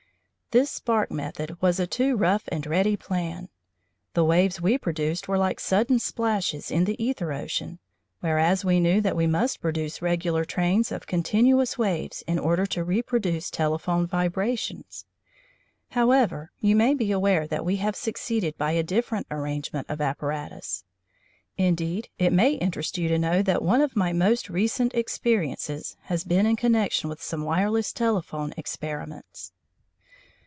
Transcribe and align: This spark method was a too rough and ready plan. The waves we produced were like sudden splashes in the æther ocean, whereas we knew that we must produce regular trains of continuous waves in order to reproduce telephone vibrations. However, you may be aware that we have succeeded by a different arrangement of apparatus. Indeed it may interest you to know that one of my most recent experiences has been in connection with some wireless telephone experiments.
This 0.53 0.69
spark 0.69 1.09
method 1.11 1.61
was 1.61 1.79
a 1.79 1.87
too 1.87 2.17
rough 2.17 2.43
and 2.51 2.67
ready 2.67 2.97
plan. 2.97 3.47
The 4.15 4.25
waves 4.25 4.59
we 4.59 4.77
produced 4.77 5.29
were 5.29 5.37
like 5.37 5.61
sudden 5.61 5.97
splashes 5.97 6.69
in 6.69 6.83
the 6.83 6.97
æther 6.99 7.33
ocean, 7.33 7.79
whereas 8.19 8.65
we 8.65 8.81
knew 8.81 8.99
that 8.99 9.15
we 9.15 9.27
must 9.27 9.61
produce 9.61 10.01
regular 10.01 10.43
trains 10.43 10.91
of 10.91 11.07
continuous 11.07 11.77
waves 11.77 12.21
in 12.27 12.37
order 12.37 12.65
to 12.65 12.83
reproduce 12.83 13.49
telephone 13.49 14.05
vibrations. 14.05 15.05
However, 15.91 16.51
you 16.59 16.75
may 16.75 16.95
be 16.95 17.13
aware 17.13 17.47
that 17.47 17.63
we 17.63 17.77
have 17.77 17.95
succeeded 17.95 18.57
by 18.57 18.73
a 18.73 18.83
different 18.83 19.27
arrangement 19.31 19.89
of 19.89 20.01
apparatus. 20.01 20.83
Indeed 21.57 22.09
it 22.19 22.33
may 22.33 22.55
interest 22.55 22.97
you 22.97 23.07
to 23.07 23.17
know 23.17 23.41
that 23.41 23.61
one 23.63 23.79
of 23.79 23.95
my 23.95 24.11
most 24.11 24.49
recent 24.49 24.93
experiences 24.95 25.95
has 26.01 26.25
been 26.25 26.45
in 26.45 26.57
connection 26.57 27.09
with 27.09 27.23
some 27.23 27.45
wireless 27.45 27.93
telephone 27.93 28.53
experiments. 28.57 29.53